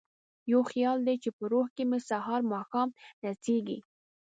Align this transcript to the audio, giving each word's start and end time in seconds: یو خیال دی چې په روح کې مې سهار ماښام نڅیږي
یو 0.51 0.61
خیال 0.71 0.99
دی 1.07 1.15
چې 1.23 1.29
په 1.37 1.43
روح 1.51 1.67
کې 1.75 1.83
مې 1.89 1.99
سهار 2.09 2.41
ماښام 2.53 2.89
نڅیږي 3.23 3.79